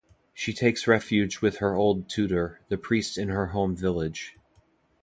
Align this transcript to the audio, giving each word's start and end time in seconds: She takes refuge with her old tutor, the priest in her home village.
She 0.33 0.51
takes 0.51 0.87
refuge 0.87 1.41
with 1.41 1.57
her 1.57 1.75
old 1.75 2.09
tutor, 2.09 2.59
the 2.69 2.77
priest 2.79 3.19
in 3.19 3.29
her 3.29 3.45
home 3.53 3.75
village. 3.75 4.35